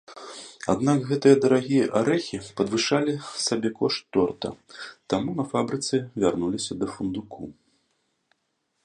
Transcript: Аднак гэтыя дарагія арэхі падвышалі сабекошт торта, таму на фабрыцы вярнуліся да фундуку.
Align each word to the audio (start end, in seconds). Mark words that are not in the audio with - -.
Аднак 0.73 0.99
гэтыя 1.09 1.35
дарагія 1.43 1.85
арэхі 1.99 2.37
падвышалі 2.61 3.13
сабекошт 3.47 4.01
торта, 4.17 4.49
таму 5.15 5.29
на 5.43 5.47
фабрыцы 5.53 5.95
вярнуліся 6.25 6.73
да 6.81 6.85
фундуку. 6.95 7.41